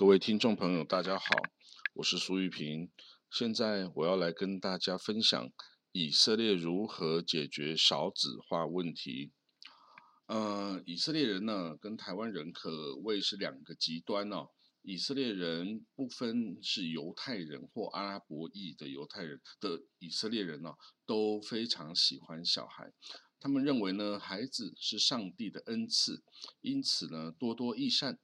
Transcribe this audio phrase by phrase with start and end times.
[0.00, 1.24] 各位听众朋友，大家好，
[1.92, 2.90] 我是苏玉平。
[3.30, 5.52] 现在我要来跟大家分享
[5.92, 9.30] 以色列如何解决少子化问题。
[10.24, 14.48] 呃，以色列人呢，跟台湾人可谓是两个极端哦。
[14.80, 20.72] 以色列人不分是犹太人或阿拉伯裔的犹太人的以色列人呢，
[21.04, 22.90] 都非常喜欢小孩。
[23.38, 26.22] 他们认为呢，孩子是上帝的恩赐，
[26.62, 28.18] 因此呢，多多益善。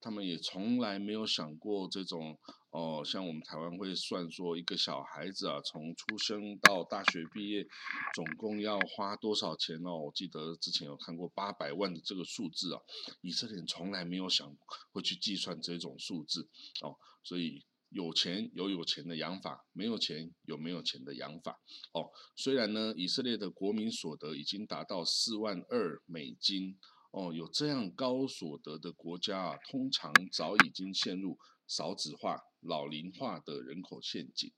[0.00, 2.38] 他们也从来没有想过这种
[2.70, 7.66] 哦，像我们台湾会算说一个小孩子啊，从出生到大学毕业，
[8.14, 9.98] 总共要花多少钱哦？
[10.06, 12.80] 我记得之前有看过八百万的这个数字啊，
[13.20, 14.56] 以色列从来没有想
[14.92, 16.48] 会去计算这种数字
[16.80, 21.60] 哦，所以有钱有有钱的养法，没有钱有没有钱的养法
[21.92, 22.08] 哦。
[22.36, 26.78] 虽然呢，以色列的国民所得已经达到四万二美金。
[27.10, 34.52] 哦，有这样高所得的国家啊，通常早已经陷入少子化、老龄化的人口陷阱。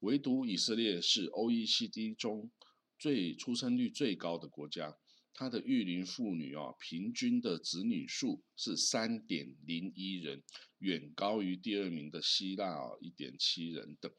[0.00, 2.50] 唯独以色列是 OECD 中
[2.98, 4.98] 最出生率最高的国家，
[5.32, 10.42] 它的育龄妇女啊，平均的子女数是三点零一人，
[10.78, 14.10] 远高于第二名的希腊啊一点七人等。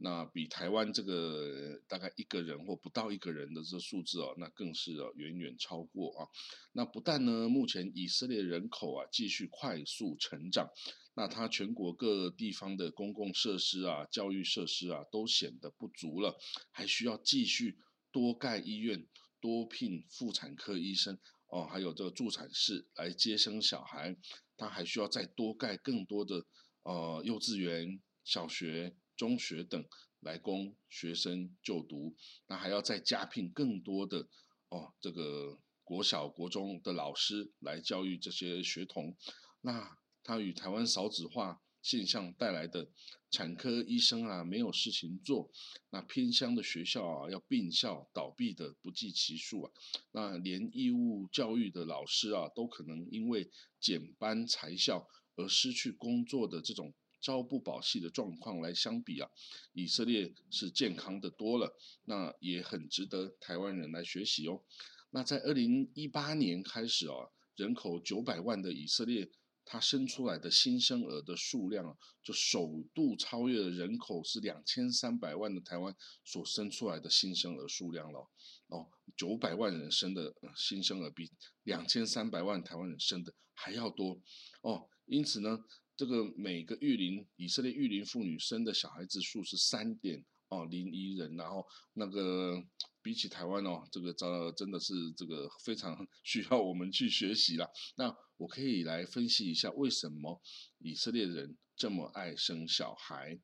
[0.00, 6.28] 那比台湾这个大概一个人或不到一个人的这数字哦，那更是哦远远超过啊。
[6.72, 10.70] 那不但呢，目前以色列人口啊继续快速成长，
[11.14, 16.38] 那它全国各地方的公共设施啊、教育设施啊都显得不足了，
[16.70, 17.76] 还需要继续
[18.12, 19.04] 多盖医院、
[19.40, 24.16] 多聘妇产科医生哦，还有这个助产士来接生小孩，
[24.56, 26.46] 它还需要再多盖更多的
[26.84, 28.94] 呃幼稚园、小学。
[29.18, 29.84] 中学等
[30.20, 32.14] 来供学生就读，
[32.46, 34.28] 那还要再加聘更多的
[34.68, 39.16] 哦，这个国小、国中的老师来教育这些学童。
[39.60, 42.88] 那他与台湾少子化现象带来的
[43.30, 45.50] 产科医生啊，没有事情做。
[45.90, 49.72] 那偏乡的学校啊，要并校倒闭的不计其数啊。
[50.12, 53.50] 那连义务教育的老师啊，都可能因为
[53.80, 56.94] 减班裁校而失去工作的这种。
[57.20, 59.28] 朝不保夕的状况来相比啊，
[59.72, 64.62] 以色列是健康的多了，那也很值得台湾人来学习哦。
[65.10, 67.14] 那在二零一八年开始啊，
[67.56, 69.28] 人口九百万的以色列，
[69.64, 78.20] 它生出来的新生儿的数量啊，就首度超越了人口是两千三百万的台湾所生出来的新生儿数量了。
[78.68, 78.86] 哦，
[79.16, 81.30] 九百万人生的新生儿比
[81.64, 84.20] 两千三百万台湾人生的还要多
[84.62, 85.64] 哦，因此呢。
[85.98, 92.62] 这个每个育龄以色列育龄妇女生的小孩子数是三点哦零一人，然后那个
[93.02, 97.68] 比起台湾哦，这个真真的是这个非常 需要我们去学习了。
[97.96, 100.40] 那我可以来分析一下为什么
[100.78, 103.40] 以色列人这么爱生小孩。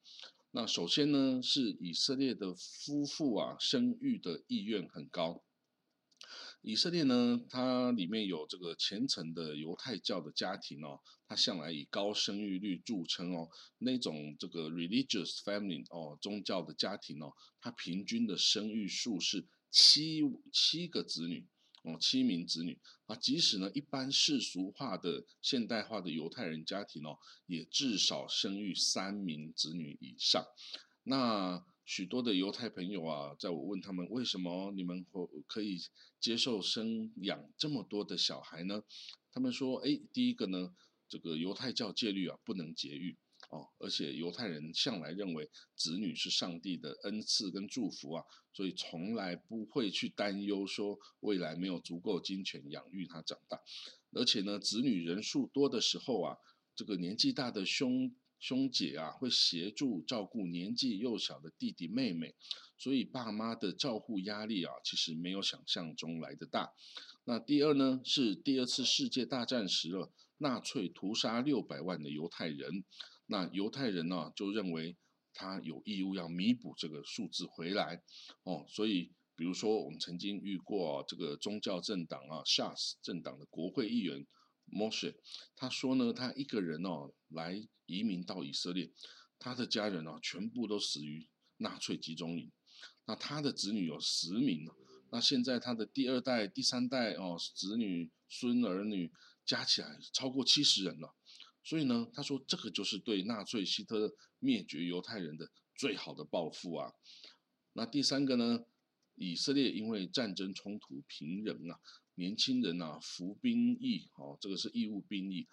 [0.53, 5.43] 那首先呢，是以色列的夫妇啊，生育的意愿很高。
[6.67, 10.99] 以色列呢，它里面有这个虔诚的犹太教的家庭哦，
[11.29, 13.47] 它向来以高生育率著称哦。
[13.77, 17.31] 那种这个 religious family 哦，宗教的家庭哦，
[17.61, 21.47] 它平均的生育数是七七个子女
[21.83, 23.15] 哦，七名子女啊。
[23.17, 30.43] 即使呢，一般世俗化的现代化的犹太人家庭哦，也至少生育三名子女以上。
[31.03, 35.79] 那许多的犹太朋友啊，在我问他们为什么你们可可以
[36.19, 38.83] 接受生养这么多的小孩呢？
[39.31, 40.75] 他们说：哎，第一个呢，
[41.09, 43.19] 这个犹太教戒律啊，不能节育
[43.51, 48.25] 哦，而且犹太人向来认为子女是上帝的恩赐跟祝福啊，
[48.55, 53.61] 所以从来不会去担忧说未来没有足够金钱养育他长大。
[54.13, 56.39] 而且呢，子女人数多的时候啊，
[56.75, 58.15] 这个年纪大的兄。
[58.45, 62.35] 兄姐啊，会协助照顾年纪幼小的弟弟妹妹，
[62.77, 66.71] 所以爸妈的照顾压力啊，其实没有想象中来的大。
[67.25, 72.85] 那第二呢，是第二次世界大战时了，纳粹屠杀六百万的犹太人，
[73.25, 74.95] 那犹太人呢就认为
[75.33, 78.03] 他有义务要弥补这个数字回来
[78.43, 84.27] 哦，所以比如说我们曾经遇过这个宗教政党啊，Shas 政党的国会议员。
[84.67, 85.15] M o s e
[85.55, 88.93] 他说呢，他一个人哦来移民到以色列，
[89.39, 91.29] 他的家人哦全部都死于
[91.59, 92.51] 纳粹集中营，
[93.07, 94.69] 那他的子女有十名，
[95.13, 99.13] 那现在他的第二代、第三代哦子女、孙儿女
[99.45, 101.15] 加起来超过七十人了，
[101.63, 106.93] 所以呢，他说这个就是对纳粹希特勒灭绝犹太人的最好的报复啊。
[107.75, 108.65] 那第三个呢，
[109.15, 111.79] 以色列因为战争冲突平人啊。
[112.17, 115.47] 年轻人啊，服兵役哦，这个是义务兵役，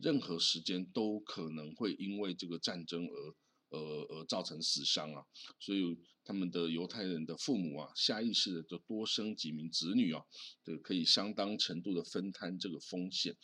[0.00, 3.34] 任何时间都可能会因为这个战争而
[3.70, 5.22] 呃而造成死伤啊，
[5.58, 10.22] 所以他们的犹太人的父母啊，下意识的就多生几名子女啊，
[10.64, 13.36] 这个可以相当程度的分摊这个风险。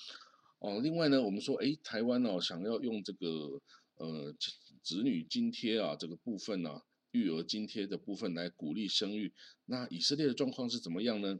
[0.60, 3.60] 哦，另外呢，我们说，哎，台湾哦，想要用这个
[3.96, 4.34] 呃
[4.82, 6.80] 子女津贴啊这个部分呢，
[7.10, 9.34] 育儿津贴的部分来鼓励生育，
[9.66, 11.38] 那以色列的状况是怎么样呢？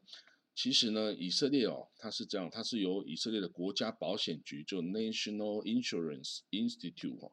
[0.55, 7.33] 其实呢，以色列哦，它是这样，它是由以色列的国家保险局，就 National Insurance Institute 哦，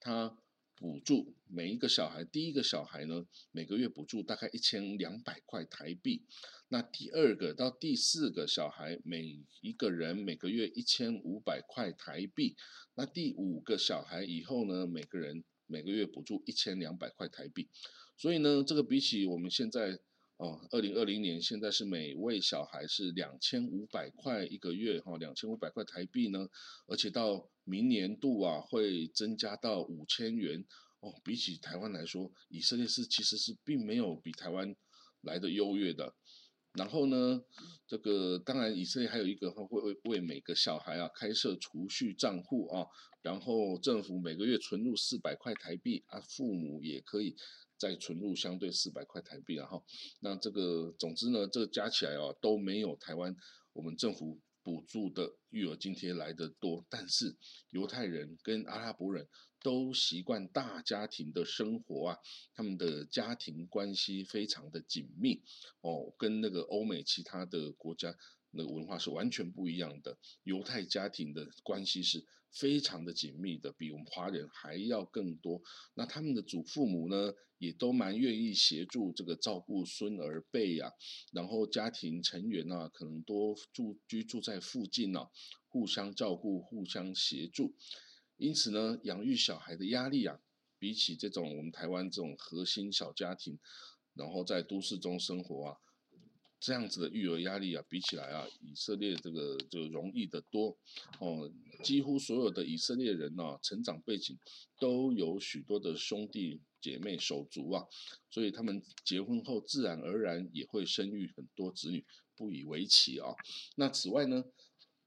[0.00, 0.38] 它。
[0.80, 6.22] 补助每一个小孩，第一个小孩呢，每个月补助大概一千两百块台币。
[6.68, 12.54] 那第二个到第四个小孩，每一个人每个月一千五百块台币。
[12.94, 17.68] 那第五个小孩以后呢，每个人每个月补助一千两百块台币。
[18.16, 19.98] 所以呢，这个比起我们现在。
[20.38, 26.48] 哦，二零二零年现在是每位小孩是两千五百块一个月哈，两千五百块台币呢，
[26.86, 30.64] 而且到明年度啊会增加到五千元
[31.00, 31.12] 哦。
[31.24, 34.76] 比起台湾来说，以色列是其实是并没有比台湾
[35.22, 36.14] 来的优越的。
[36.74, 37.42] 然后呢，
[37.88, 42.86] 这个当然以色列还有一个会为为每个小孩啊开设储蓄账户啊，
[43.22, 47.34] 然后政府每个月存入四百块台币啊，父母也可以。
[47.78, 49.84] 再存入相对四百块台币，然后
[50.20, 53.34] 那这个总之呢，这个加起来哦都没有台湾
[53.72, 56.84] 我们政府补助的育儿津贴来的多。
[56.90, 57.36] 但是
[57.70, 59.28] 犹太人跟阿拉伯人
[59.62, 62.18] 都习惯大家庭的生活啊，
[62.52, 65.42] 他们的家庭关系非常的紧密
[65.80, 68.14] 哦，跟那个欧美其他的国家
[68.50, 70.18] 那个文化是完全不一样的。
[70.42, 72.26] 犹太家庭的关系是。
[72.50, 75.60] 非常的紧密的，比我们华人还要更多。
[75.94, 80.92] 那他们的祖父母呢，也都蛮愿意协助这个照顾孙儿辈呀。
[81.32, 85.28] 然后家庭成员呢，可能多住居住在附近呢，
[85.68, 87.74] 互相照顾、互相协助。
[88.36, 90.40] 因此呢，养育小孩的压力啊，
[90.78, 93.58] 比起这种我们台湾这种核心小家庭，
[94.14, 95.76] 然后在都市中生活啊。
[96.60, 100.76] 这样子的育儿压力啊，比起来啊，以色列这个就容易得多
[101.20, 101.50] 哦。
[101.82, 104.36] 几乎所有的以色列人呢，成长背景
[104.80, 107.86] 都有许多的兄弟姐妹手足啊，
[108.30, 112.04] 所以他们结婚后自然而然也会生育很多子女，
[112.36, 113.34] 不以为奇啊。
[113.76, 114.44] 那此外呢，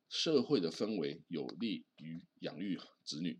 [0.09, 3.37] 社会的氛围有利于养育子女。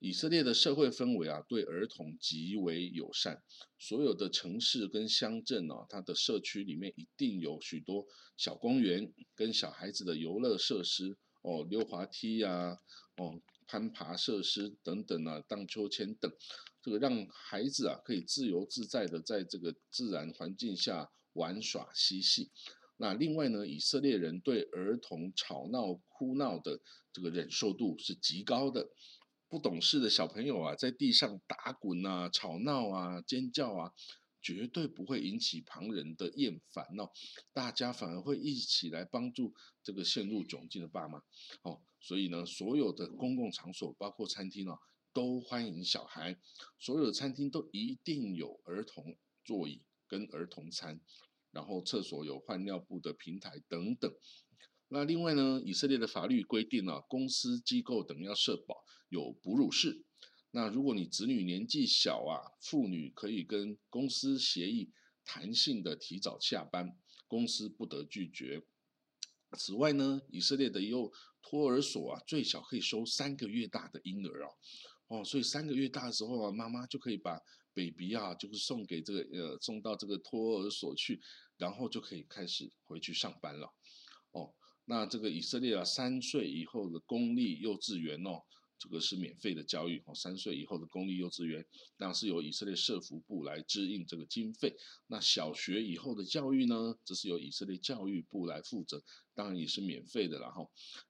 [0.00, 3.42] 以色列的社会氛围啊，对儿童极为友善。
[3.78, 8.06] 所有的城市跟乡镇啊，它的社区里面一定有许多
[8.36, 12.78] 小公园跟小孩子的游乐设施哦，溜滑梯呀，
[13.16, 16.32] 哦，攀爬设施等等啊，荡秋千等，
[16.80, 22.50] 这个让孩子啊可以自由自在的在这个自然环境下玩耍嬉戏。
[23.00, 26.80] 那另外呢，以色列人对儿童吵闹哭闹的
[27.12, 28.88] 这个忍受度是极高的。
[29.48, 33.92] 不懂事的小朋友啊，在地上打滚啊、吵闹啊、尖叫啊，
[34.42, 37.10] 绝对不会引起旁人的厌烦哦。
[37.54, 41.22] 大家反而会一起来帮助这个陷入窘境的爸妈
[41.62, 41.80] 哦。
[41.98, 44.78] 所以呢，所有的公共场所，包括餐厅啊，
[45.14, 46.38] 都欢迎小孩。
[46.78, 51.00] 所有的餐厅都一定有儿童座椅跟儿童餐，
[51.52, 54.12] 然后厕所有换尿布的平台等等。
[54.88, 58.84] 那另外呢，以色列的法律规定啊，公司机构等要社保。
[59.10, 60.04] 有哺乳室，
[60.50, 64.90] 那如果你子女年纪小啊，妇女可以跟公司协议
[65.24, 66.94] 弹性的提早下班，
[67.26, 68.62] 公司不得拒绝。
[69.56, 74.54] 此外呢，以色列的有托儿所啊，最小可以收三个月大的婴儿哦，
[75.06, 77.40] 哦，所以三个月大的时候啊，妈妈就可以把
[77.72, 81.18] baby 啊，就是送给这个呃，送到这个托儿所去，
[81.56, 83.72] 然后就可以开始回去上班了。
[84.32, 84.52] 哦，
[84.90, 88.40] 那这个以色列啊，三岁以后的公立幼稚园哦。
[88.80, 91.66] 这个是免费的教育哦，三岁以后的公立幼稚园，
[91.96, 94.72] 那是由以色列社福部来支应这个经费。
[95.08, 99.02] 那小学以后的教育呢，这是由以色列教育部来负责，
[99.34, 100.64] 当然也是免费的了哈。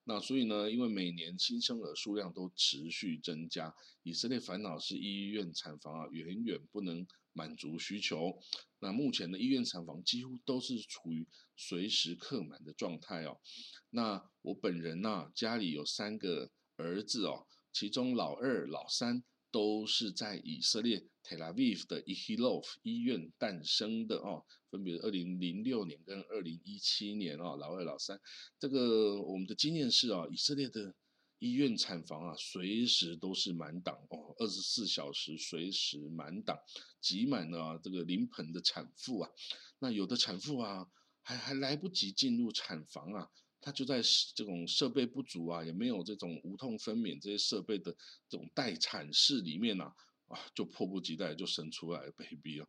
[0.04, 3.70] 那所以呢，因为每年新生儿数量都持续增加，
[4.02, 8.40] 以色列烦恼是医院产房啊远远不能满足需求。
[8.80, 13.38] 那目前的医院产房几乎都是处于随时客满的状态哦。
[13.90, 17.46] 那我本人呢，家里有三个儿子哦。
[17.72, 28.20] 其中老二、老三都是在以色列 Tel Aviv 的 Ehilov 医院诞生的哦，分别二零零六年跟二零一七年哦，老二、老三。
[28.58, 30.94] 这个我们的经验是啊，以色列的
[31.38, 36.58] 医院产房啊，随时都是满档哦，二十四小时随时满档，
[37.00, 39.30] 挤满了这个临盆的产妇啊。
[39.78, 40.88] 那有的产妇啊，
[41.22, 43.28] 还还来不及进入产房啊。
[43.60, 44.00] 他就在
[44.36, 47.92] 这种设备不足啊，也没有这种无痛分娩这些设备的
[48.28, 49.92] 这种待产室里面呐，
[50.28, 52.68] 啊，就迫不及待就生出来 baby 了，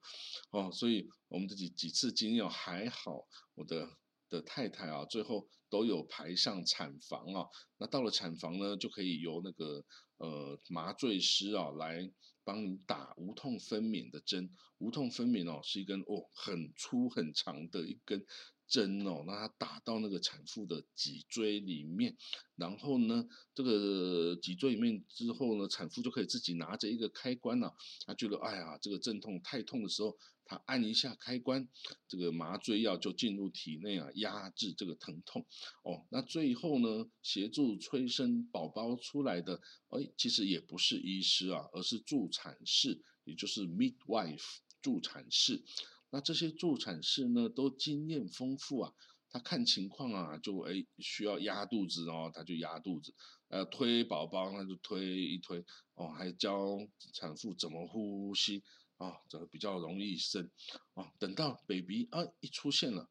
[0.50, 3.24] 哦，所以我们这几几次经验还好，
[3.54, 3.88] 我的
[4.30, 9.84] 的太太啊，最后都有排上产房啊，那到了产房呢，就可以由那个
[10.18, 12.12] 呃麻醉师啊来
[12.44, 18.26] 帮你打无痛分娩的针，无痛分娩哦是一根哦很粗很长的一根。
[18.70, 22.16] 针哦，那它打到那个产妇的脊椎里面，
[22.56, 27.76] 然后呢，这个脊椎里面之后呢，产妇就可以自己拿着一个开关了。
[28.06, 31.68] 她觉得哎呀，这个阵痛太痛的时候，她按一下开关，
[32.08, 35.46] 这个麻醉药就进入体内啊，压制这个疼痛。
[35.84, 39.60] 哦，那最后呢，协助催生宝宝出来的，
[39.90, 45.64] 哎，其实也不是医师啊，而是助产士，也就是 midwife 助产士。
[46.12, 48.94] 那这些助产士呢，都经验丰富啊，
[49.30, 53.14] 他看情况啊，就哎需要压肚子哦，他就压肚子，
[53.50, 55.64] 呃推宝宝那就推一推
[55.94, 56.80] 哦，还教
[57.14, 58.64] 产妇怎么呼吸
[58.98, 60.50] 啊，这比较容易生
[60.96, 61.12] 啊。
[61.20, 63.08] 等到 baby 啊一出现了，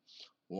[0.49, 0.59] 哇，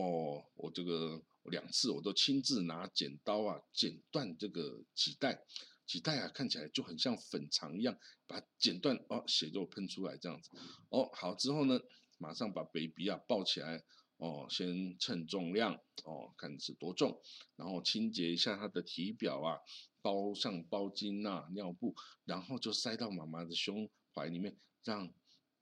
[0.55, 5.43] 我这个两次我都亲自拿剪刀啊剪断这个脐带，
[5.85, 10.49] 脐带啊看起来就很像粉肠一样，把它剪断哦，血就喷出来这样子
[10.89, 11.09] 哦。
[11.13, 11.77] 好之后呢？
[12.19, 13.83] 马上把 baby 啊抱起来
[14.17, 15.73] 哦，先称重量
[16.03, 17.19] 哦，看是多重，
[17.55, 19.57] 然后清洁一下他的体表啊，
[20.01, 21.95] 包上包巾啊、尿布，
[22.25, 25.11] 然后就塞到妈妈的胸怀里面，让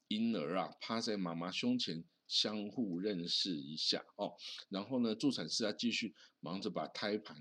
[0.07, 4.35] 婴儿啊趴在妈妈胸前，相互认识一下哦。
[4.69, 7.37] 然后呢，助产士啊继续忙着把胎盘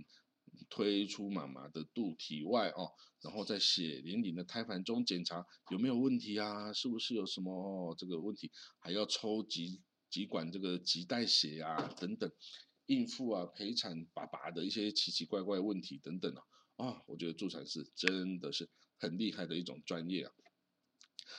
[0.68, 2.92] 推出妈妈的肚体外哦。
[3.22, 6.72] 然后在血淋淋的胎盘中检查有没有问题啊？
[6.72, 8.52] 是不是有什么这个问题？
[8.78, 12.30] 还要抽几几管这个脐带血啊等等，
[12.86, 16.42] 应付啊陪产爸爸的一些奇奇怪怪问题等等啊
[16.76, 17.02] 啊！
[17.06, 20.32] 我觉得助产士真的是很厉害的一种专业啊。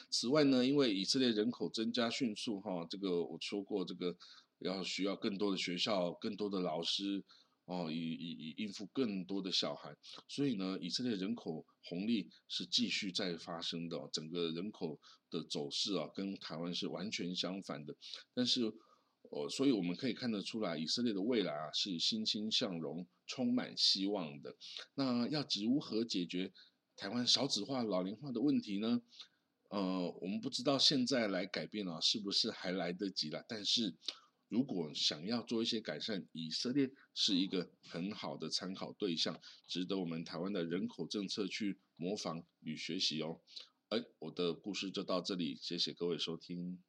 [0.10, 4.18] 此外呢，因为以色列人口增加迅速哈，这个我说过，这个
[4.60, 7.24] 要需要更多的学校、更多的老师。
[7.68, 9.94] 哦，以以以应付更多的小孩，
[10.26, 14.98] 所以呢，以色列人口红利是继续在发生的，整个人口
[15.30, 17.94] 的走势啊，跟台湾是完全相反的。
[18.34, 18.64] 但是，
[19.32, 24.56] 哦，所以我们可以看得出来，以色列的未来啊是欣欣向荣、充满希望的。
[24.96, 26.54] 那要如何解决
[26.96, 29.02] 台湾少子化、老龄化的问题呢？
[29.68, 33.44] 呃，我们不知道现在来改变啊，是不是还来得及了？
[33.46, 33.94] 但是。
[34.50, 43.42] 如果想要做一些改善，以色列是一个很好的参考对象，值得我们台湾的人口政策去模仿与学习哦。
[43.90, 46.82] 哎，我的故事就到这里，谢谢各位收听。